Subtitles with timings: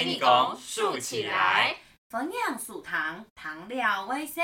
[0.00, 1.76] 跟你讲竖起来，
[2.08, 4.42] 分享素糖，糖料微笑。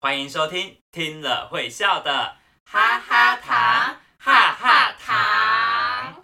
[0.00, 2.34] 欢迎收听，听了会笑的
[2.64, 6.16] 哈哈糖，哈哈糖。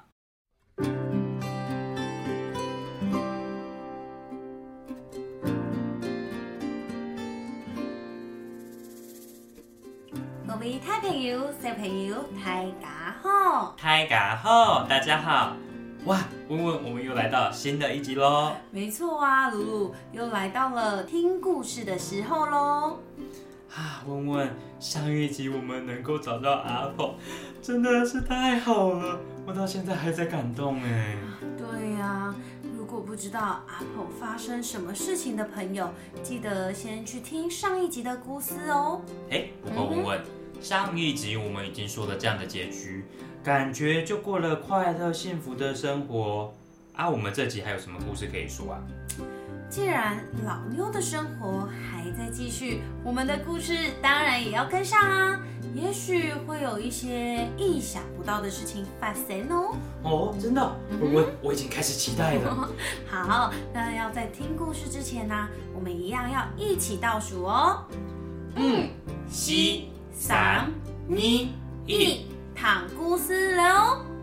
[10.48, 13.76] 各位大朋友、小朋友，大家好！
[13.80, 15.56] 大家好，大家好。
[16.06, 18.52] 哇，问问，我们又来到新的一集喽。
[18.70, 22.98] 没错啊，露露又来到了听故事的时候喽。
[23.74, 27.14] 啊，问问，上一集我们能够找到阿婆，
[27.62, 31.16] 真的是太好了，我到现在还在感动哎。
[31.56, 32.34] 对呀，
[32.76, 35.88] 如果不知道阿婆发生什么事情的朋友，
[36.22, 39.00] 记得先去听上一集的故事哦。
[39.30, 40.20] 哎，我问问，
[40.60, 43.06] 上一集我们已经说了这样的结局，
[43.44, 46.54] 感觉就过了快乐幸福的生活
[46.94, 47.10] 啊。
[47.10, 48.80] 我们这集还有什么故事可以说啊？
[49.68, 55.38] 既然老妞的生活还在继续，我们的故事当然也要跟上啊！
[55.74, 59.76] 也许会有一些意想不到的事情发生哦。
[60.04, 60.76] 哦，真的？
[60.98, 62.70] 我我已经开始期待了。
[63.06, 67.84] 好，那要在听故事之前呢，我们一样要一起倒数哦。
[68.54, 68.88] 嗯，
[69.30, 70.70] 七、三、
[71.10, 71.16] 二、
[71.86, 74.13] 一，躺故事喽！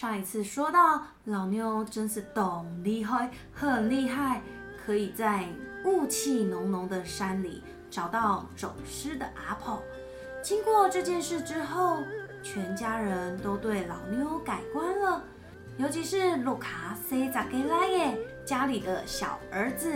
[0.00, 4.40] 上一次说到老妞真是懂厉害，很厉害，
[4.82, 5.44] 可以在
[5.84, 9.78] 雾气浓浓的山里找到走失的阿婆。
[10.42, 11.98] 经过这件事之后，
[12.42, 15.22] 全家人都对老妞改观了，
[15.76, 19.92] 尤其是卢卡塞扎给拉耶家里的小儿子，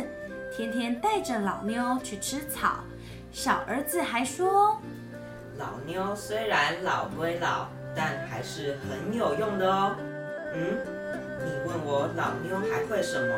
[0.54, 2.80] 天天带着老妞去吃草。
[3.32, 4.78] 小儿子还说
[5.56, 9.96] ：“老妞虽然老归老。”但还是很有用的哦。
[10.54, 10.78] 嗯，
[11.44, 13.34] 你问我老妞还会什么？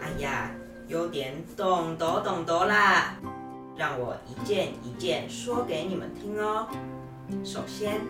[0.00, 0.50] 哎呀，
[0.86, 3.16] 有点懂得懂得啦。
[3.76, 6.66] 让我一件一件说给你们听哦。
[7.44, 8.00] 首先，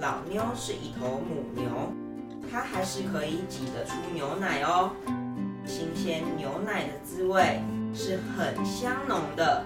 [0.00, 1.64] 老妞是一头母牛，
[2.50, 4.90] 它还是可以挤得出牛奶哦。
[5.64, 7.62] 新鲜牛奶的滋味
[7.94, 9.64] 是很香浓的。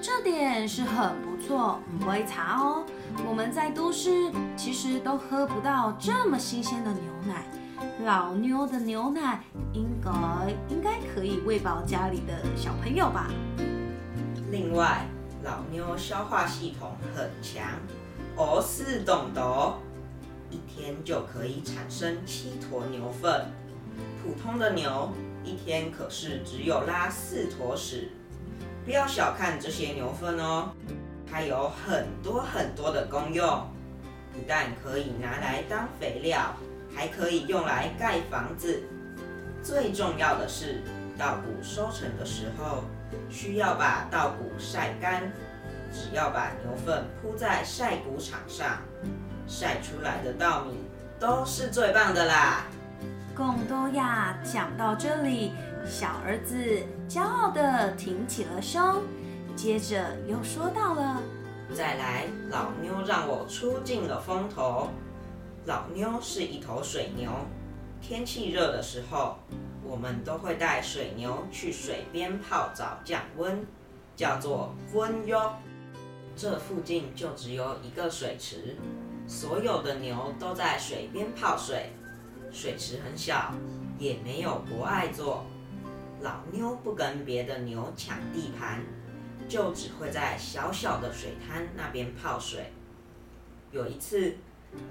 [0.00, 2.84] 这点是很不错，不会差哦。
[3.28, 7.44] 我们在都市其实都喝不到这么新鲜的牛奶，
[8.04, 9.42] 老妞的牛奶
[9.72, 10.10] 应该
[10.68, 13.28] 应该可以喂饱家里的小朋友吧。
[14.52, 15.04] 另外，
[15.42, 17.64] 老妞消化系统很强，
[18.36, 19.78] 我是懂得，
[20.48, 23.46] 一天就可以产生七坨牛粪。
[24.22, 25.10] 普通的牛
[25.44, 28.12] 一天可是只有拉四坨屎，
[28.88, 30.70] 不要小看这些牛粪哦。
[31.30, 33.44] 它有很多很多的功用，
[34.32, 36.56] 不但可以拿来当肥料，
[36.96, 38.82] 还可以用来盖房子。
[39.62, 40.82] 最重要的是，
[41.18, 42.82] 稻谷收成的时候，
[43.28, 45.30] 需要把稻谷晒干。
[45.92, 48.78] 只要把牛粪铺在晒谷场上，
[49.46, 50.72] 晒出来的稻米
[51.20, 52.64] 都是最棒的啦。
[53.36, 55.52] 贡多亚讲到这里，
[55.86, 56.56] 小儿子
[57.08, 59.02] 骄傲地挺起了胸。
[59.56, 61.20] 接着又说到了，
[61.74, 64.88] 再来，老妞让我出尽了风头。
[65.64, 67.30] 老妞是一头水牛，
[68.00, 69.38] 天气热的时候，
[69.82, 73.66] 我们都会带水牛去水边泡澡降温，
[74.14, 75.34] 叫做温浴。
[76.36, 78.76] 这附近就只有一个水池，
[79.26, 81.92] 所有的牛都在水边泡水。
[82.52, 83.52] 水池很小，
[83.98, 85.44] 也没有博爱座。
[86.20, 88.82] 老妞不跟别的牛抢地盘。
[89.48, 92.70] 就只会在小小的水滩那边泡水。
[93.72, 94.36] 有一次，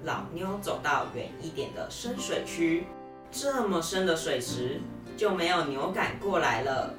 [0.02, 2.84] 老妞走到远一点的深水区，
[3.30, 4.80] 这么深的水池
[5.16, 6.92] 就没有牛敢过来了。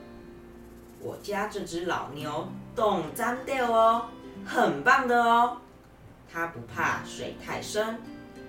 [1.02, 4.08] 我家这只老妞懂脏掉哦，
[4.46, 5.58] 很棒的哦。
[6.32, 8.00] 它不怕水太深，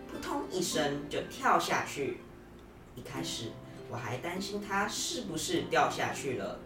[0.08, 2.20] 扑通一声就跳下去。
[2.94, 3.46] 一开始
[3.90, 6.58] 我还担心它是不是掉下去了。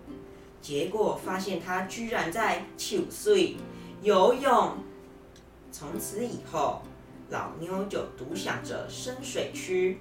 [0.60, 3.56] 结果发现它居然在抽水，
[4.02, 4.76] 游泳。
[5.72, 6.82] 从此以后，
[7.30, 9.98] 老妞就独享着深水区。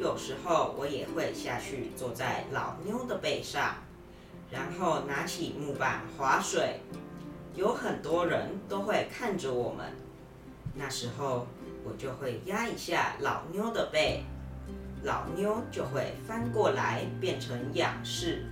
[0.00, 3.76] 有时候我也会下去坐在老妞的背上，
[4.50, 6.80] 然后拿起木板划水。
[7.54, 9.84] 有很多人都会看着我们，
[10.74, 11.46] 那时候
[11.84, 14.22] 我就会压一下老妞的背，
[15.02, 18.44] 老妞就会翻过来变成仰视，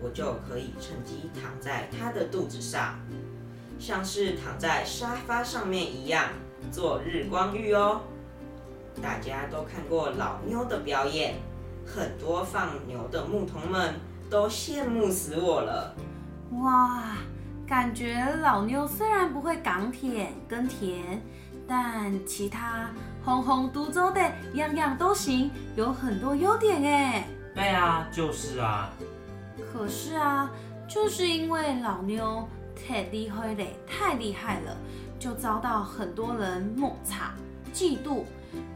[0.00, 2.98] 我就可以趁机躺在她的肚子上，
[3.78, 6.30] 像是躺在沙发上面一样
[6.70, 8.00] 做日光浴哦。
[9.02, 11.34] 大家都看过老妞的表演，
[11.84, 13.94] 很多放牛的牧童们
[14.30, 15.94] 都羡慕死我了。
[16.62, 17.16] 哇，
[17.66, 21.20] 感觉老妞虽然不会港铁耕田，
[21.66, 22.90] 但其他
[23.24, 24.20] 红红独奏的
[24.52, 27.26] 样样都行，有很多优点哎。
[27.54, 28.90] 对啊，就是啊。
[29.72, 30.50] 可是啊，
[30.86, 34.76] 就是因为老妞太厉害嘞，太厉害了，
[35.18, 37.32] 就遭到很多人抹擦、
[37.72, 38.24] 嫉妒。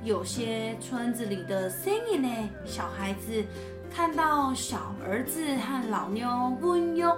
[0.03, 2.29] 有些村子里的生意呢，
[2.65, 3.45] 小孩子
[3.95, 7.15] 看到小儿子和老妞温优，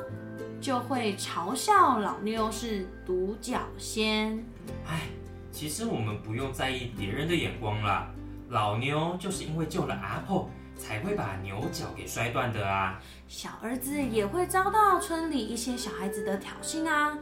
[0.61, 4.45] 就会嘲笑老妞是独角仙。
[4.87, 5.03] 唉，
[5.53, 8.07] 其实我们不用在意别人的眼光啦。
[8.49, 13.01] 老牛就是因为救了阿婆，才会把牛角给摔断的啊。
[13.29, 17.17] 小儿子也会遭到村里一些小孩子的挑衅啊。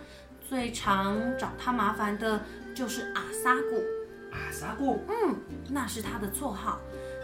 [0.49, 2.43] 最常找他麻烦的
[2.75, 3.83] 就是阿萨古。
[4.33, 5.37] 阿萨古，嗯，
[5.69, 6.79] 那是他的绰号。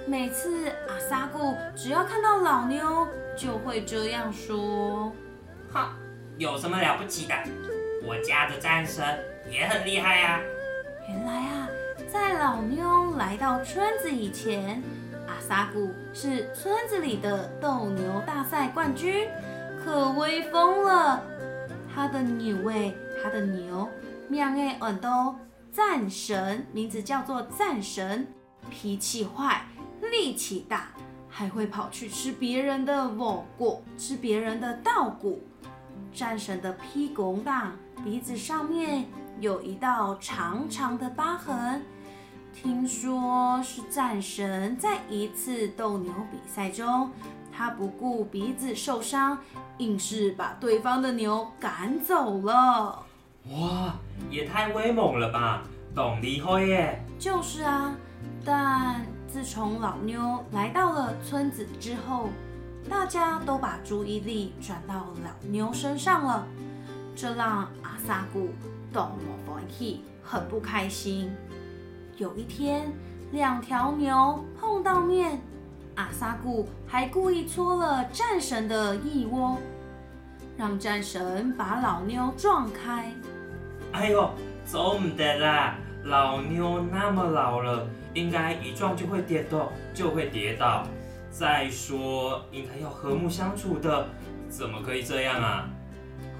[0.06, 5.10] 每次阿萨古只要看到老妞，就会这样说
[5.72, 5.96] ：“哈，
[6.36, 7.34] 有什么了不起的？
[8.06, 9.02] 我家的战神
[9.50, 10.40] 也很厉害呀。”
[11.08, 11.68] 原来啊，
[12.10, 14.82] 在老妞来到村子以前，
[15.26, 19.28] 阿萨古是村子里的斗牛大赛冠军，
[19.84, 21.22] 可威风了。
[21.94, 23.88] 他的牛位，他的牛，
[24.28, 25.36] 两个耳朵。
[25.70, 28.28] 战神名字叫做战神，
[28.70, 29.66] 脾气坏，
[30.00, 30.90] 力气大，
[31.28, 35.42] 还会跑去吃别人的果果，吃别人的稻谷。
[36.12, 37.72] 战神的屁股大，
[38.04, 39.04] 鼻子上面
[39.40, 41.82] 有一道长长的疤痕，
[42.54, 47.10] 听说是战神在一次斗牛比赛中，
[47.52, 49.38] 他不顾鼻子受伤，
[49.78, 53.04] 硬是把对方的牛赶走了。
[53.50, 53.94] 哇，
[54.30, 55.62] 也太威猛了吧！
[55.94, 57.04] 懂厉害耶！
[57.18, 57.94] 就是啊，
[58.44, 62.30] 但自从老妞来到了村子之后，
[62.88, 66.46] 大家都把注意力转到老妞身上了，
[67.14, 68.48] 这让阿萨古
[70.22, 71.30] 很不开心。
[72.16, 72.92] 有一天，
[73.32, 75.40] 两条牛碰到面，
[75.96, 79.58] 阿萨古还故意戳了战神的腋窝。
[80.56, 83.12] 让战神把老妞撞开。
[83.92, 84.30] 哎呦，
[84.64, 85.76] 走唔得啦！
[86.04, 90.86] 老妞那么老了，应该一撞就会跌倒，就会跌倒。
[91.30, 94.06] 再说，应该要和睦相处的，
[94.48, 95.68] 怎么可以这样啊？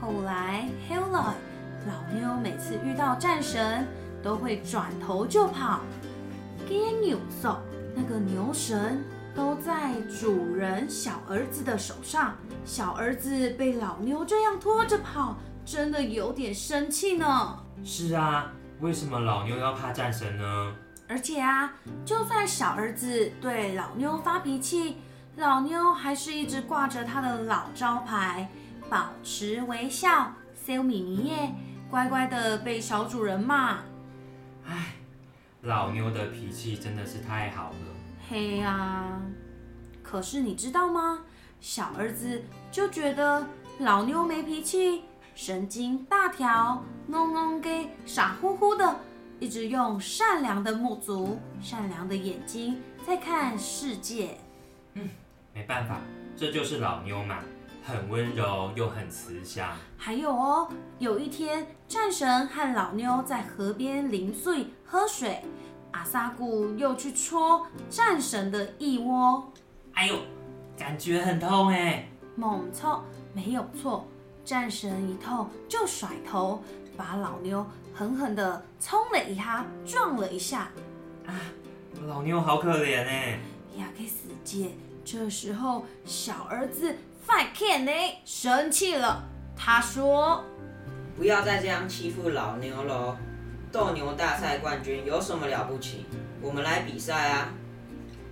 [0.01, 1.35] 后来后来，
[1.87, 3.87] 老妞每次遇到战神，
[4.23, 5.81] 都会转头就跑。
[6.69, 7.59] 给牛手，
[7.95, 9.05] 那个牛神
[9.35, 12.35] 都在主人小儿子的手上。
[12.65, 17.59] 小儿子被老妞这样拖着跑，真的有点生气呢。
[17.85, 18.51] 是啊，
[18.81, 20.75] 为什么老妞要怕战神呢？
[21.07, 21.71] 而且啊，
[22.03, 24.97] 就算小儿子对老妞发脾气，
[25.37, 28.49] 老妞还是一直挂着他的老招牌，
[28.89, 31.55] 保持微笑，笑眯眯耶，
[31.91, 33.79] 乖乖的被小主人骂。
[34.67, 34.95] 唉，
[35.63, 37.77] 老妞的脾气真的是太好了。
[38.29, 39.21] 嘿呀，
[40.03, 41.21] 可是你知道吗？
[41.61, 43.47] 小儿子就觉得
[43.79, 49.01] 老妞没脾气，神经大条，弄弄给傻乎乎的，
[49.41, 54.37] 一直用善良的目足、善良的眼睛在看世界。
[54.93, 55.09] 嗯，
[55.55, 56.01] 没办法，
[56.37, 57.43] 这就是老妞嘛，
[57.87, 59.77] 很温柔又很慈祥。
[59.99, 65.45] 还有哦，有一天战神和老妞在河边零碎喝水，
[65.93, 69.53] 阿萨古又去戳战神的腋窝。
[69.93, 70.17] 哎呦！
[70.77, 74.09] 感觉很痛哎，猛错没有错，
[74.45, 76.61] 战神一痛就甩头，
[76.97, 77.65] 把老妞
[77.95, 80.71] 狠狠的冲了一下，撞了一下。
[81.27, 81.39] 啊，
[82.09, 83.39] 老妞好可怜哎！
[83.77, 84.73] 亚克斯姐，
[85.05, 87.91] 这时候小儿子范肯尼
[88.25, 89.25] 生气了，
[89.57, 90.45] 他说
[91.17, 93.17] ：“不要再这样欺负老牛了，
[93.73, 96.05] 斗牛大赛冠军有什么了不起？
[96.43, 97.49] 我们来比赛啊！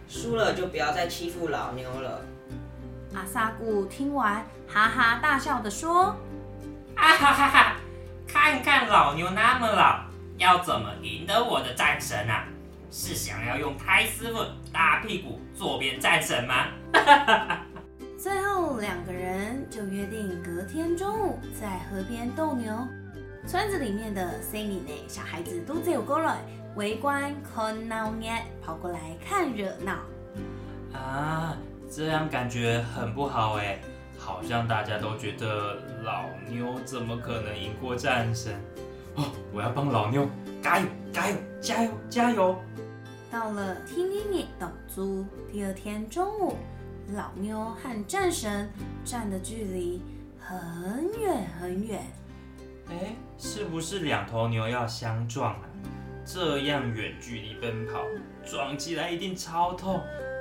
[0.06, 2.20] 输了就不要再欺负老牛了。”
[3.16, 6.14] 阿萨古听完，哈哈大笑的说
[6.94, 7.76] ：“啊哈哈哈！
[8.28, 10.04] 看看老牛那么老，
[10.36, 12.44] 要怎么赢得我的战神啊？
[12.90, 16.66] 是想要用胎师傅大屁股做遍战神吗？
[21.92, 22.74] 河边斗牛。
[23.46, 26.38] 村子里面的 Cindy 呢，小孩子都有过来
[26.74, 28.28] 围观看闹热，
[28.64, 29.98] 跑过来看热闹。
[30.98, 31.54] 啊，
[31.90, 33.78] 这样感觉很不好哎，
[34.16, 38.54] 好像大家都觉得老妞怎么可能赢过战神？
[39.16, 40.26] 哦，我要帮老妞
[40.62, 42.56] 加油加油加油加油！
[43.30, 46.56] 到了天热斗猪，第二天中午。
[47.14, 48.70] 老妞和战神
[49.04, 50.00] 站的距离
[50.44, 52.02] 很远很远，
[52.88, 55.62] 哎，是不是两头牛要相撞啊？
[56.24, 58.04] 这样远距离奔跑，
[58.44, 60.00] 撞起来一定超痛，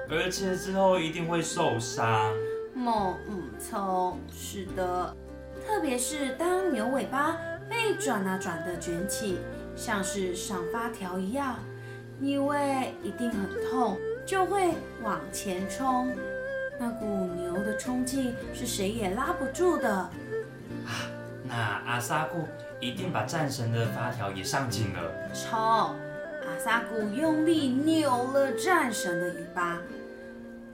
[0.10, 2.34] 而且之后一定会受伤。
[2.74, 5.16] 某唔错，是的，
[5.66, 7.38] 特别是当牛尾巴
[7.70, 9.40] 被转啊转的卷起，
[9.76, 11.60] 像是上发条一样，
[12.20, 16.12] 因为一定很痛，就会往前冲。
[16.82, 20.10] 那股牛的冲劲是谁也拉不住的啊！
[21.44, 22.48] 那阿萨古
[22.80, 25.12] 一定把战神的发条也上紧了。
[25.32, 25.60] 冲！
[25.60, 29.78] 阿萨古用力扭了战神的尾巴，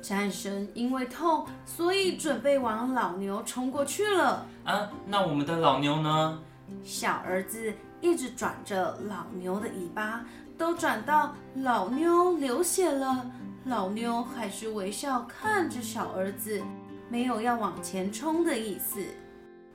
[0.02, 4.46] 战神因为痛，所以准备往老牛冲过去了。
[4.64, 6.40] 啊，那我们的老牛呢？
[6.86, 10.24] 小儿子一直转着老牛的尾巴，
[10.58, 13.26] 都转到老牛流血了。
[13.68, 16.62] 老妞还是微笑看着小儿子，
[17.10, 19.02] 没有要往前冲的意思。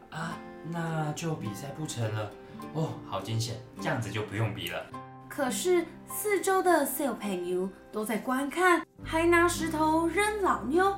[0.09, 0.39] 啊，
[0.71, 2.31] 那就比赛不成了。
[2.73, 4.87] 哦，好惊险，这样子就不用比了。
[5.29, 10.95] 可是四周的小朋友都在观看，还拿石头扔老妞。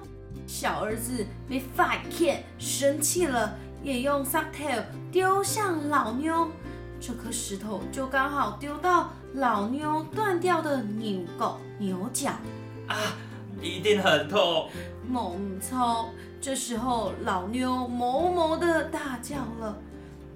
[0.47, 6.49] 小儿子被 fight 生气了，也用 s u c k tail 丢向老妞。
[7.01, 12.31] 这颗石头就刚好丢到老妞断掉的牛狗牛角。
[12.87, 12.97] 啊，
[13.61, 14.69] 一定很痛！
[15.09, 16.09] 猛操！
[16.41, 19.77] 这时候老妞哞哞的大叫了。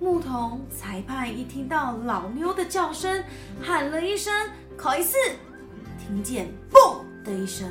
[0.00, 3.22] 牧童裁判一听到老妞的叫声，
[3.60, 4.32] 喊了一声
[4.76, 5.16] “考一次”，
[5.98, 7.68] 听见“嘣”的一声，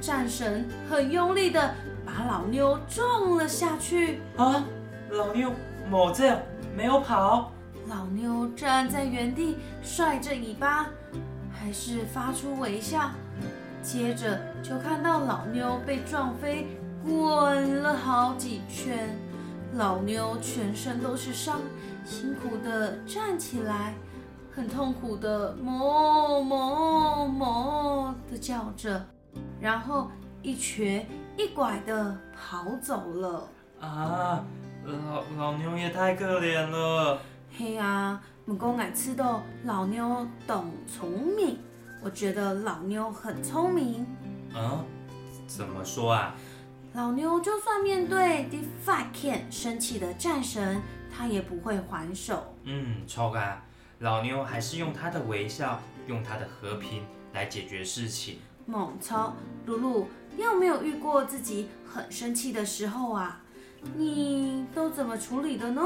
[0.00, 1.74] 战神很用力的
[2.04, 4.20] 把老妞撞了下去。
[4.36, 4.64] 啊！
[5.10, 5.52] 老妞
[5.90, 6.38] 某这样
[6.76, 7.50] 没有跑，
[7.88, 10.86] 老妞站在原地甩着尾巴，
[11.52, 13.10] 还是发出微笑。
[13.82, 16.68] 接着就看到老妞被撞飞，
[17.04, 19.08] 滚了好几圈。
[19.74, 21.60] 老妞全身都是伤，
[22.04, 23.94] 辛苦的站起来，
[24.54, 29.04] 很痛苦的哞哞哞的叫着，
[29.60, 30.10] 然后
[30.42, 33.48] 一瘸一拐的跑走了。
[33.80, 34.44] 啊，
[34.84, 37.18] 老老妞也太可怜了。
[37.56, 41.58] 嘿啊，不过俺知道老妞懂聪明。
[42.04, 44.04] 我觉得老妞很聪明。
[44.54, 44.84] 嗯，
[45.46, 46.34] 怎么说啊？
[46.94, 48.48] 老妞就算面对
[49.14, 52.54] Can 生气的战神，她也不会还手。
[52.64, 53.62] 嗯，超嘎，
[54.00, 58.40] 老妞还是用她的微笑，用她的和平来解决事情。
[58.66, 59.34] 猛超，
[59.66, 63.40] 露露，你有没有遇过自己很生气的时候啊？
[63.96, 65.82] 你都怎么处理的呢？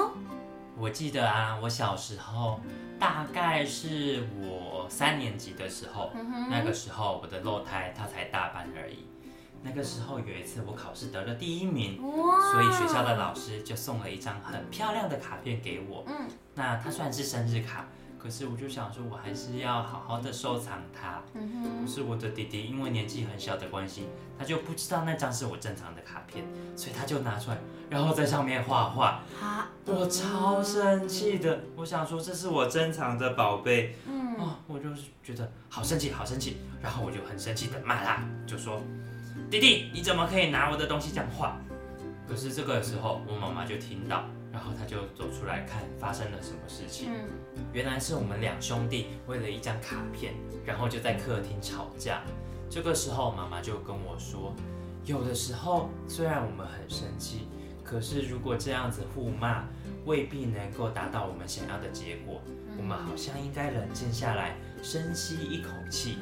[0.79, 2.61] 我记得啊，我小时候
[2.99, 6.13] 大概是我三年级的时候，
[6.51, 9.07] 那个时候我的肉胎它才大班而已。
[9.63, 16.05] 那个时候有一次我考试得了第一名，所以学校的老师就送了一张很漂亮的卡片给我。
[16.07, 17.87] 嗯，那它算是生日卡。
[18.27, 21.23] 可是我就想说，我还是要好好的收藏它。
[21.33, 29.23] 可是我的弟弟因为年纪很小的关系，他就不知道那张是我正常的卡片，所以他就拿出来，然后在上面画画。
[29.85, 33.95] 我超生气的，我想说这是我珍藏的宝贝。
[34.09, 36.57] 嗯，哦，我就是觉得好生气，好生气。
[36.83, 38.83] 然后我就很生气的骂他，就说
[39.49, 41.57] ：“弟弟，你怎么可以拿我的东西这样画？”
[42.29, 44.25] 可是这个时候，我妈妈就听到。
[44.57, 47.11] 然后他就走出来看发生了什么事情。
[47.13, 47.29] 嗯，
[47.75, 50.33] 原来是我们两兄弟为了一张卡片，
[50.65, 52.23] 然后就在客厅吵架。
[52.71, 54.55] 这个时候妈妈就跟我说，
[55.05, 57.49] 有的时候虽然我们很生气，
[57.85, 59.63] 可是如果这样子互骂，
[60.07, 62.41] 未必能够达到我们想要的结果。
[62.79, 66.17] 我们好像应该冷静下来，深吸一口气，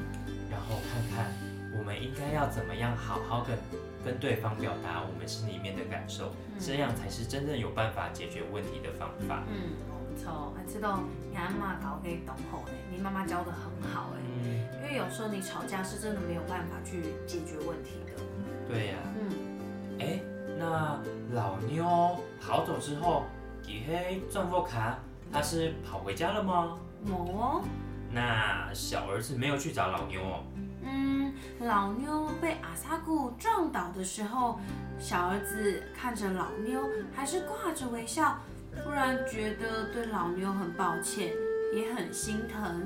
[0.51, 1.33] 然后看看
[1.79, 3.57] 我们应该要怎么样好好的。
[4.05, 9.43] 跟对方表达我们心里面的感受，这样才是真正有办法解决问题的方法。
[9.49, 9.73] 嗯，
[10.11, 14.21] 没错，还知道你阿妈搞给懂后呢，你妈妈教的很好哎。
[14.43, 18.23] 嗯，因为有时候你吵架是真的没有办法去解决问题的。
[18.69, 18.95] 对呀。
[19.19, 19.99] 嗯。
[20.01, 20.21] 哎，
[20.59, 21.01] 那
[21.33, 23.25] 老妞跑走之后，
[23.63, 24.99] 给黑转过卡，
[25.33, 26.79] 他是跑回家了吗？
[27.07, 27.63] 哦，
[28.11, 30.45] 那小儿子没有去找老妞哦。
[30.87, 34.59] 嗯，老妞被阿萨古撞倒的时候，
[34.99, 36.81] 小儿子看着老妞
[37.15, 38.39] 还是挂着微笑，
[38.83, 41.33] 突然觉得对老妞很抱歉，
[41.75, 42.83] 也很心疼。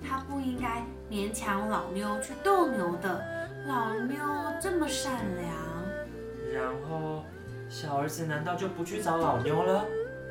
[0.00, 3.24] 他不应该勉强老妞去斗牛的，
[3.66, 4.18] 老妞
[4.60, 5.52] 这么善良。
[6.54, 7.24] 然后
[7.68, 9.84] 小儿子难道就不去找老妞了？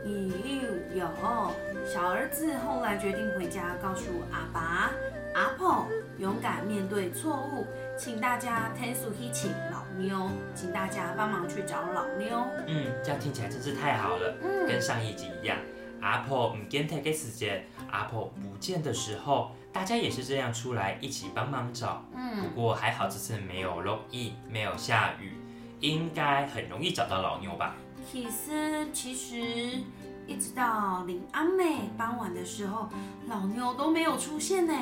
[0.05, 0.61] 咦
[0.95, 1.05] 有，
[1.85, 4.91] 小儿子后来决定回家告诉阿爸
[5.35, 5.85] 阿婆，
[6.19, 7.65] 勇敢面对错误，
[7.97, 12.43] 请大家天数去请老妞，请大家帮忙去找老妞。
[12.67, 15.57] 嗯，这样听起来真是太好了，嗯跟上一集一样。
[16.01, 22.03] 阿婆唔见太给时间，阿婆不见的时候，大家也是这样出来一起帮忙找。
[22.15, 25.33] 嗯不嗯，过还好这次没有落雨，没有下雨，
[25.79, 27.75] 应该很容易找到老妞吧？
[28.11, 29.37] 其实其实
[30.27, 32.87] 一直到林阿妹傍晚的时候，
[33.27, 34.73] 老妞都没有出现呢。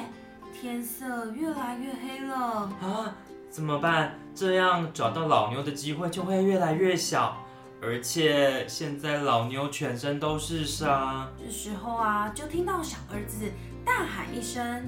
[0.61, 2.35] 天色越来越黑了。
[2.81, 3.15] 啊，
[3.49, 4.17] 怎么办？
[4.33, 7.37] 这样找到老妞的机会就会越来越小，
[7.81, 11.29] 而且现在老妞全身都是伤。
[11.37, 13.51] 这时候啊，就听到小儿子
[13.85, 14.83] 大喊一声。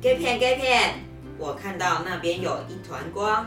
[0.00, 1.04] 给片给片，
[1.38, 3.46] 我看到那边有一团光，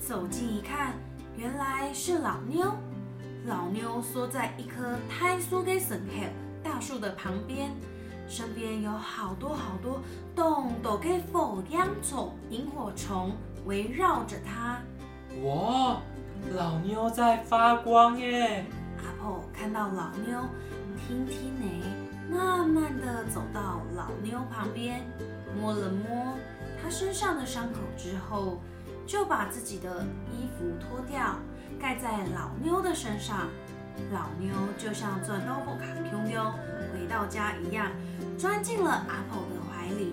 [0.00, 0.94] 走近一看，
[1.36, 2.72] 原来是老妞。
[3.46, 6.28] 老妞缩在一棵胎苏给省黑
[6.62, 7.72] 大树的旁边，
[8.32, 10.00] 身边有好多好多
[10.34, 13.32] 洞都给否央虫、萤火虫
[13.66, 14.80] 围绕着它。
[15.44, 16.00] 哇，
[16.56, 18.64] 老妞在发光耶！
[18.96, 20.40] 阿婆看到老妞，
[20.96, 21.84] 听听呢，
[22.30, 25.02] 慢慢的走到老妞旁边，
[25.60, 26.32] 摸了摸
[26.82, 28.62] 她身上的伤口之后，
[29.06, 31.36] 就把自己的衣服脱掉，
[31.78, 33.46] 盖在老妞的身上。
[34.10, 36.52] 老妞就像钻到后卡 Q Q
[37.02, 37.90] 回到家一样，
[38.38, 40.12] 钻进了阿婆的怀里。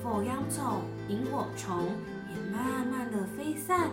[0.00, 1.88] 火央虫、萤火虫
[2.30, 3.90] 也慢慢的飞散，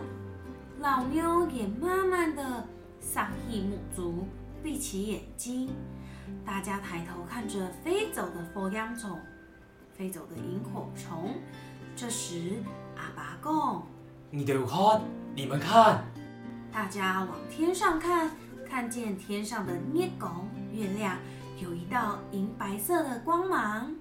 [0.78, 2.64] 老妞也慢慢的
[3.00, 4.28] 上气沐足，
[4.62, 5.70] 闭起眼睛。
[6.46, 9.18] 大家抬头看着飞走的火央虫，
[9.92, 11.34] 飞走的萤火虫。
[11.96, 12.52] 这时，
[12.94, 13.82] 阿爸讲。
[14.30, 15.00] 你的看，
[15.34, 16.04] 你们看，
[16.70, 18.30] 大家往天上看，
[18.70, 21.16] 看见天上的月拱月亮
[21.62, 23.94] 有一道银白色的光芒。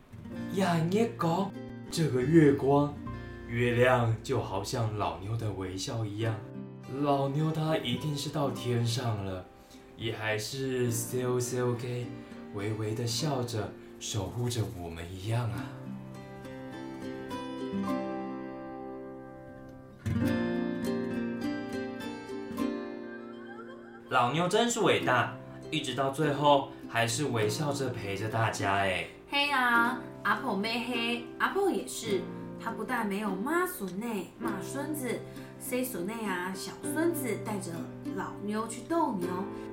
[0.56, 1.52] 呀，你讲
[1.92, 2.92] 这个月光，
[3.48, 6.36] 月亮就好像老妞的微笑一样。
[7.04, 9.46] 老妞她一定是到天上了，
[9.96, 12.08] 也还是 still still OK，
[12.56, 15.64] 微微的笑着，守护着我们一样啊。
[24.10, 25.38] 老妞真是伟大，
[25.70, 29.08] 一直到最后还是微笑着陪着大家哎。
[29.30, 32.20] 黑啊，阿婆妹黑，阿婆也是。
[32.62, 35.08] 她不但没有骂孙内骂孙子
[35.58, 37.72] ，，C 孙内啊小孙子带着
[38.18, 39.30] 老妞去斗牛，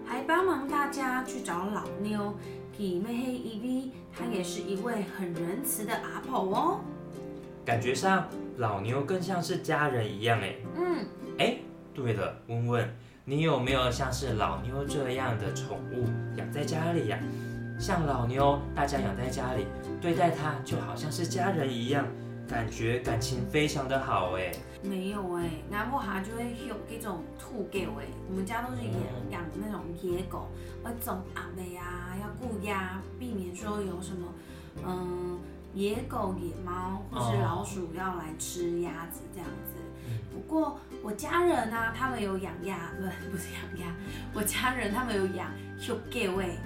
[0.06, 2.32] 还帮忙大家去找老妞。
[2.78, 6.80] 给妹黑一 v，她也是一位很仁慈的阿婆哦。
[7.64, 8.28] 感觉上
[8.58, 10.54] 老妞更像是家人一样哎。
[10.76, 11.04] 嗯，
[11.38, 11.56] 哎，
[11.92, 12.96] 对了，问问
[13.28, 16.06] 你有没有像是老妞这样的宠物
[16.38, 17.18] 养在家里呀、
[17.78, 19.66] 像老妞，大家养在家里，
[20.00, 22.06] 对待它就好像是家人一样，
[22.48, 24.50] 感觉感情非常的好哎。
[24.82, 28.94] 没有哎、南部哈就会有这种兔狗哎，我们家都是养
[29.30, 30.46] 养那种野狗，
[30.82, 34.26] 要种鸭的呀，要顾家，避免说有什么
[34.86, 35.38] 嗯
[35.74, 39.77] 野狗、野猫或是哦老鼠要来吃鸭子这样子。
[40.38, 43.92] 嗯不过我家人啊，他们有养鸭，不不是养鸭，
[44.32, 46.56] 我家人他们有养小狗哎，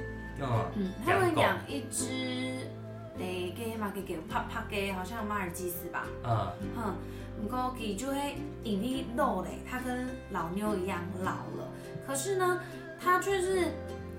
[0.41, 2.69] 嗯，嗯，他们养一只
[3.19, 6.07] 诶，给嘛给给啪啪给，好像马尔济斯吧。
[6.25, 6.95] 嗯，哼，
[7.41, 11.69] 不过伊就会引力肉嘞，它跟老妞一样老了，
[12.07, 12.61] 可是呢，
[13.01, 13.69] 它却是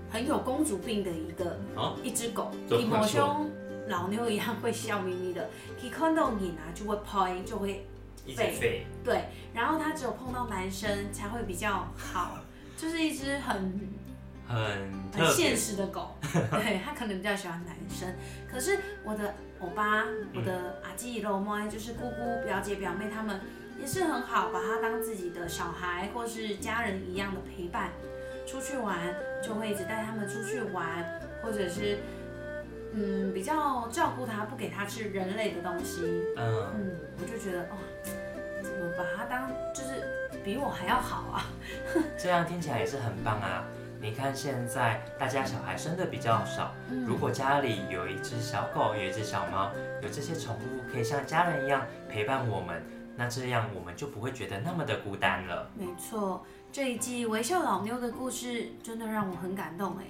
[0.09, 3.51] 很有公主病的一个、哦一只狗，怎么比某说兄
[3.87, 5.49] 老妞一样会笑眯眯的，
[5.81, 7.85] 一看到你呢就会拍，就会
[8.25, 12.39] 一直吠，对，然后它只有碰到男生才会比较好，
[12.77, 13.79] 就是一只很
[14.47, 14.57] 很
[15.15, 15.27] 很。
[15.31, 18.13] 现实的狗， 对它可能比较喜欢男生。
[18.49, 23.39] 可是我的欧巴、我的阿基罗妹，就是姑姑、表姐、表妹，他们
[23.79, 27.91] 也是很好，把它当自己的小孩或是家人一样的陪伴。
[28.45, 28.97] 出去玩
[29.41, 31.97] 就会一直带他们出去玩，或者是
[32.93, 36.01] 嗯比较照顾它，不给它吃人类的东西。
[36.38, 37.77] 嗯，嗯，我就觉得哦，
[38.62, 41.45] 怎么把它当就是比我还要好啊？
[42.17, 43.65] 这样听起来也是很棒啊。
[43.99, 52.84] 你看现在大家小孩生的比较少，嗯如果家里有一只小狗，有一只小猫，有这些宠物可以像家人一样陪伴我们，
[53.15, 55.69] 那这样我们就不会觉得那么的孤单了。
[55.73, 60.03] 没错，这一季微笑老妞的故事真的让我很感动哎。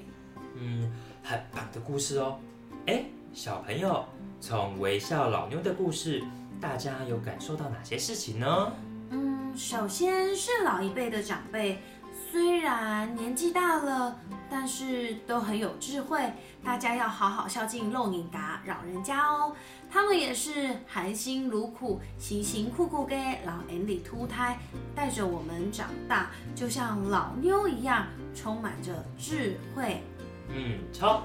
[0.55, 0.91] 嗯，
[1.23, 2.39] 很棒的故事哦。
[2.85, 4.03] 哎，小朋友，
[4.41, 6.21] 从微笑老妞的故事，
[6.59, 8.73] 大家有感受到哪些事情呢？
[9.09, 11.81] 嗯，首先是老一辈的长辈，
[12.29, 14.19] 虽然年纪大了，
[14.49, 16.29] 但是都很有智慧，
[16.61, 19.55] 大家要好好孝敬漏你达老人家哦。
[19.89, 23.15] 他们也是含辛茹苦、辛辛苦苦给
[23.45, 24.57] 老人里秃胎，
[24.93, 30.01] 带着我们长大，就像老妞一样，充满着智慧。
[30.49, 31.23] 嗯，超。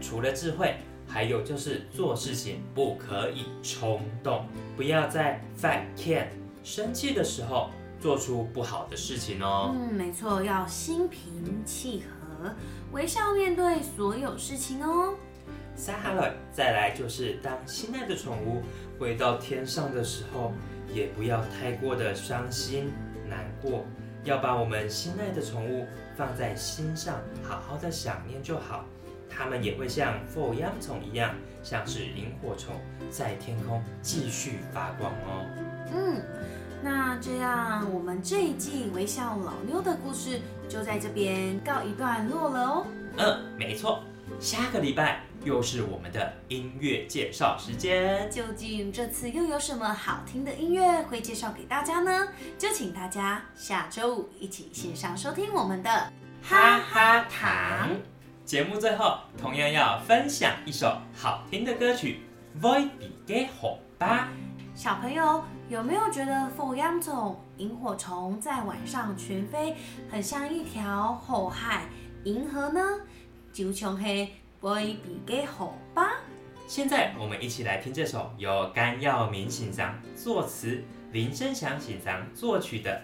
[0.00, 0.76] 除了智慧，
[1.12, 4.46] 还有就是做事情不可以冲动，
[4.76, 6.28] 不要在 fat can
[6.62, 9.74] 生气的时候做出不好的事情哦。
[9.74, 12.54] 嗯，没错，要心平气和，
[12.92, 15.14] 微笑面对所有事情哦。
[15.74, 18.62] 撒哈了，再来就是当心爱的宠物
[18.98, 20.52] 回到天上的时候，
[20.94, 22.92] 也不要太过的伤心
[23.28, 23.84] 难过，
[24.22, 28.84] 要把我们心爱的宠物放在心上，好好的想念就好。
[29.40, 32.74] 它们也会像凤央虫一样，像是萤火虫，
[33.10, 35.46] 在天空继续发光哦。
[35.94, 36.20] 嗯，
[36.82, 42.86] 那这样我们这一季微笑老妞的故事就在这边告一段落了哦。
[43.16, 44.04] 嗯，没错，
[44.38, 48.30] 下个礼拜又是我们的音乐介绍时间。
[48.30, 52.28] 究竟这次又有什么好听的音乐会介绍给大家呢？
[52.58, 55.90] 就请大家下周五一起线上收听我们的
[56.42, 57.88] 哈哈糖。
[58.50, 62.18] 节目最后同样要分享一首好听的歌曲
[62.60, 64.28] 《Voi 比给火吧》。
[64.76, 69.76] 小朋友有没有觉得凤央虫、萤火虫在晚上群飞，
[70.10, 71.84] 很像一条火海
[72.24, 72.80] 银河呢？
[73.52, 74.28] 就像黑
[74.60, 76.14] boy 比给火吧。
[76.66, 80.82] 现在我们一起来听这首由甘耀明欣赏作词、
[81.12, 83.00] 林声祥欣赏作曲的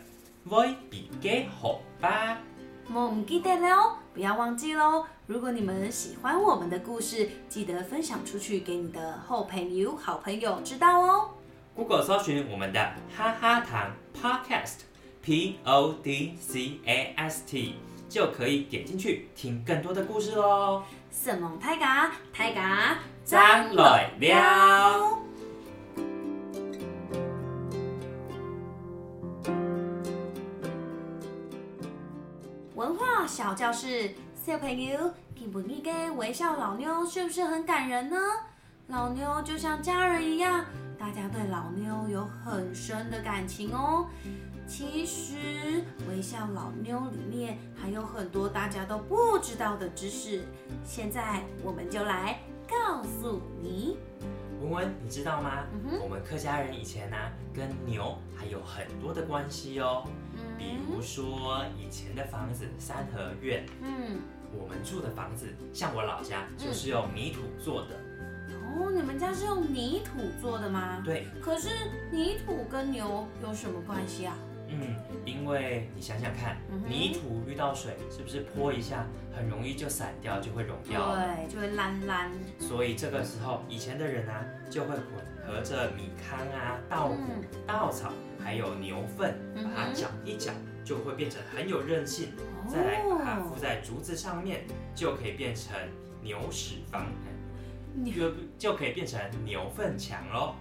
[0.51, 2.35] 《Voi 比给火吧》。
[2.93, 5.05] 我唔记得了哦，不要忘记喽。
[5.26, 11.29] 如果你们喜欢我们的故事，记得分享出去给你的好朋友、好朋友知道哦。
[11.74, 12.81] Google 搜寻我们的
[13.14, 17.74] 哈哈糖 Podcast，P O D C A S T，
[18.09, 20.83] 就可以点进去听更多的故事喽。
[21.11, 25.26] 什么太嘎太嘎，张来了。
[33.27, 38.17] 小教室，小朋友，听不你给微笑老妞是不是很感人呢？
[38.87, 40.65] 老妞就像家人一样，
[40.97, 44.07] 大家对老妞有很深的感情哦。
[44.69, 50.45] 其实微笑老妞里面还有很多大家都不知道的知识，
[50.85, 53.99] 现在我们就来告诉你。
[54.61, 55.65] 文文，你知道吗？
[56.01, 57.17] 我们客家人以前呢、
[57.53, 60.05] 跟牛还有很多的关系哦。
[60.59, 64.21] 比如说以前的房子三合院，嗯，
[64.53, 67.97] 我们住的房子，像我老家就是用泥土做的。
[68.79, 71.03] 哦，你们家是用泥土做的吗？
[71.05, 71.69] 对，可是
[72.11, 74.37] 泥土跟牛有什么关系啊？
[74.68, 81.14] 嗯，因为你想想看，嗯泥土遇到水，是不是泼一下很容易就散掉，就会溶掉？
[81.14, 82.31] 对，就会烂烂。
[82.59, 85.05] 所以这个时候，以前的人啊，就会混
[85.46, 90.52] 合着米糠啊、稻谷、嗯稻草，还有牛粪，嗯把它哼搅一搅，
[90.85, 92.31] 就会变成很有韧性。
[92.68, 95.76] 再来把它敷在竹子上面，就可以变成
[96.20, 97.07] 牛屎房，
[97.94, 100.57] 牛就就可以变成牛粪墙喽。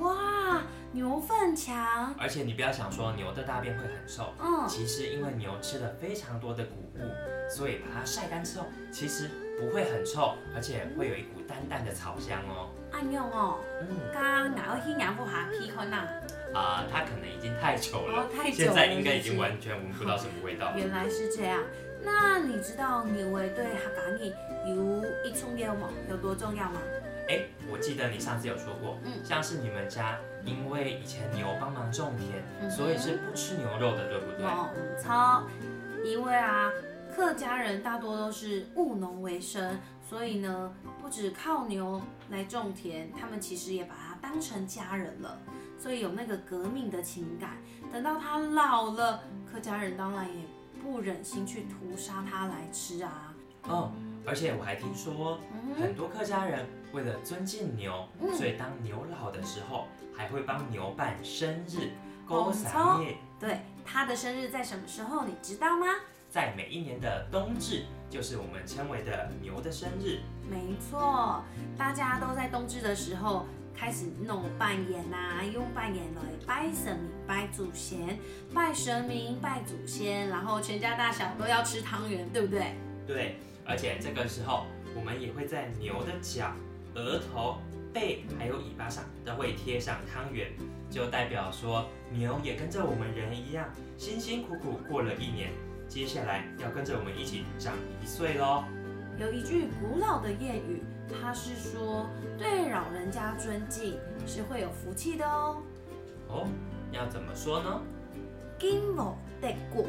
[0.00, 0.62] 哇，
[0.94, 9.28] 牛粪墙，而且你不要想说牛的大便会很臭，嗯，其实因为牛吃了非常多的谷物，所以把它晒干之后，其实
[9.58, 12.70] 不会很臭，而且会有一股淡淡的草香哦。
[12.92, 15.98] 按用哦，嗯刚哪个去养不下去可能？
[16.54, 20.78] 啊、它可能已经太久了，哦，太久了，现在应该已经完全闻不到什么味道了。
[20.78, 21.60] 原来是这样。
[22.04, 24.32] 那你知道牛尾对客家人
[24.68, 25.88] 有一重要吗？
[26.08, 26.80] 有多重要吗？
[27.28, 34.46] 哎，我记得你上次有说过，嗯像是你们家因为以前牛帮忙种田，嗯所以是不吃牛肉的，对不对？
[34.46, 35.44] 哦，嗯超，
[36.04, 36.70] 因为啊，
[37.14, 39.78] 客家人大多都是务农为生，
[40.08, 45.38] 所以呢，不止靠牛来种田，他们其实也把它当成家人了，
[45.78, 47.56] 所以有那个革命的情感。
[47.92, 50.44] 等到他老了，客家人当然也
[50.82, 53.32] 不忍心去屠杀他来吃啊。
[53.68, 53.92] 哦，
[54.26, 61.90] 而且我还听说，嗯很多客家人为了尊敬牛，嗯所以当牛老的时候，还会帮牛办生日、
[62.28, 63.18] 哦勾散夜。
[63.38, 65.24] 对，他的生日在什么时候？
[65.26, 65.86] 你知道吗？
[66.30, 70.20] 在每一年的冬至，就是我们称为的牛的生日。
[70.48, 71.44] 没错，
[71.76, 78.18] 大家都在冬至的时候开始弄扮演呐、用扮演来拜神明、拜祖先、
[78.54, 82.74] 拜神明、拜祖先，然后全家大小都要吃汤圆，对不对？
[83.06, 86.50] 对，而且这个时候我们也会在牛的脚、
[86.94, 87.58] 额头、
[87.92, 90.52] 背还有尾巴上都会贴上汤圆，
[90.90, 95.50] 就代表说牛也跟着我们人一样，辛辛苦苦过了一年，
[95.88, 98.64] 接下来要跟着我们一起长一岁喽。
[99.18, 105.62] 有一句古老的谚语，它是说对老人家尊敬是会有福气的哦。
[106.28, 106.48] 哦，
[106.90, 107.80] 要怎么说呢？
[108.58, 109.84] 金某得过，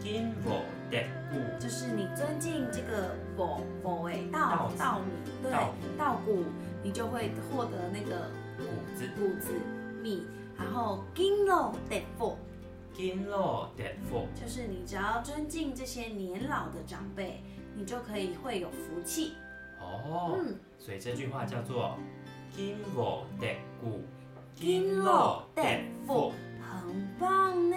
[0.00, 4.76] 金我的骨就是你尊敬这个佛佛诶稻稻子。
[4.78, 5.10] 稻米，
[5.42, 6.44] 对稻稻谷，
[6.82, 8.64] 你就会获得那个谷
[8.96, 9.52] 子，谷子
[10.02, 10.26] 米，
[10.56, 12.36] 然后金肉得佛，
[12.92, 14.26] 金肉的佛。
[14.34, 17.42] 就是你只要尊敬这些年老的长辈，
[17.74, 19.34] 你就可以会有福气。
[19.80, 21.96] 哦，嗯，所以这句话叫做
[22.50, 23.46] 金我的
[23.80, 24.00] 骨，
[24.54, 26.32] 金肉得佛，
[26.72, 27.76] 很棒呢。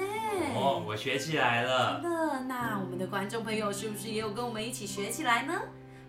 [0.56, 2.00] 哦，我学起来了。
[2.02, 5.62] 真的，那我们的观众朋友是不是也有跟我们一起学起来呢？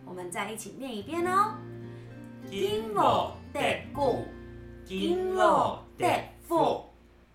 [0.05, 1.55] 我们再一起念一遍哦。
[2.49, 3.61] 金肉的
[3.92, 4.25] 骨，
[4.85, 6.07] 金肉的
[6.46, 6.88] 佛。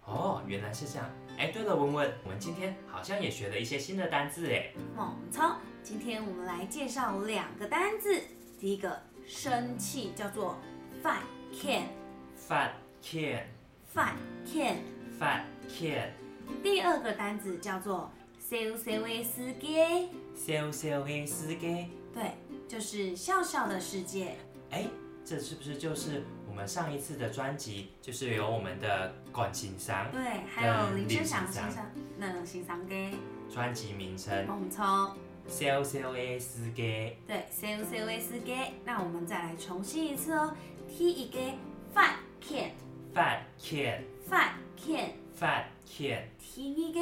[0.05, 1.09] 哦，原来是这样。
[1.37, 4.71] 哎，对了，文文，我们今天好像也学了一些新的单字哎。
[4.95, 8.21] 猛超，今天我们来介绍两个单字。
[8.59, 10.55] 第一个生气叫做
[11.03, 11.87] fat can
[12.37, 12.69] fat
[13.01, 13.47] can
[13.93, 14.13] fat
[14.45, 14.77] can，
[16.63, 21.87] 第二个单字叫做 sell sell 的世界，小小的世界。
[22.11, 22.31] 对，
[22.67, 24.35] 就是笑笑的世界。
[24.71, 24.87] 哎，
[25.23, 31.83] 这是不是就是我们上一次的专辑，就是有我们的管情商对，还有嗯林声祥先生
[32.17, 33.13] 那种欣赏嘅
[33.53, 35.15] 专辑名称猛超。
[35.47, 37.15] 小小的世界。
[37.27, 38.73] 对，sell sell 的世界。
[38.83, 40.55] 那我们再来重新一次哦。
[40.89, 41.39] T 一个
[41.93, 42.71] fat can
[43.13, 44.53] fat can fat
[44.85, 45.11] can。
[45.39, 46.99] fat can，天一个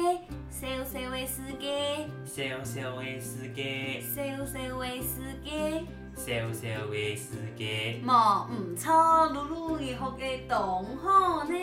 [0.48, 5.84] 小小的世界，小小的世界，小小的世界，
[6.16, 8.00] 小小的世界。
[8.02, 11.54] 莫唔错，露露以后嘅同好呢。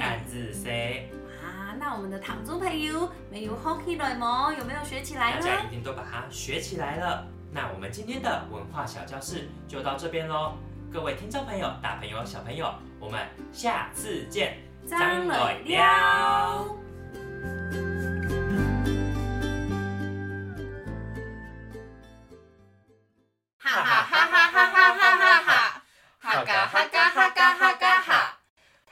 [0.00, 1.08] 暗自 say，
[1.42, 4.54] 啊，那我们的堂中朋友没有好起来吗？
[4.56, 5.40] 有没有学起来呢？
[5.40, 7.26] 大家一定都把它学起来了。
[7.52, 10.52] 那我们今天的文化小教室就到这边喽。
[10.92, 14.69] 各位听众朋友、大朋友、小朋友，我们下次见。
[14.88, 16.76] 张磊了。
[23.58, 25.82] 哈哈哈哈哈哈哈哈哈！
[26.18, 28.40] 哈嘎哈嘎哈嘎哈嘎哈！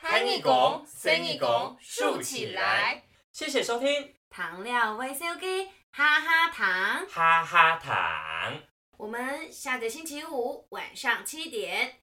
[0.01, 3.05] 弹一拱，伸一拱，竖起来。
[3.33, 8.61] 谢谢收听，糖料微笑给哈哈糖，哈哈糖，
[8.97, 11.97] 我们下个星期五晚上七点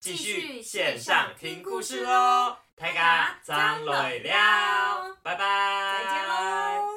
[0.00, 2.61] 继续线上听故事喽。
[2.76, 5.44] 大家张来了，拜拜，
[5.98, 6.91] 再见喽。